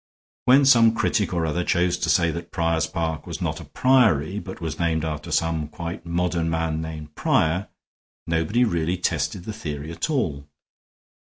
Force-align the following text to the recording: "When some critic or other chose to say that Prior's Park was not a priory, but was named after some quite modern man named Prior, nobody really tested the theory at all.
"When 0.45 0.65
some 0.65 0.95
critic 0.95 1.31
or 1.31 1.45
other 1.45 1.63
chose 1.63 1.95
to 1.99 2.09
say 2.09 2.31
that 2.31 2.49
Prior's 2.51 2.87
Park 2.87 3.27
was 3.27 3.39
not 3.39 3.59
a 3.61 3.65
priory, 3.65 4.39
but 4.39 4.59
was 4.59 4.79
named 4.79 5.05
after 5.05 5.29
some 5.31 5.67
quite 5.67 6.07
modern 6.07 6.49
man 6.49 6.81
named 6.81 7.13
Prior, 7.13 7.67
nobody 8.25 8.63
really 8.63 8.97
tested 8.97 9.43
the 9.43 9.53
theory 9.53 9.91
at 9.91 10.09
all. 10.09 10.47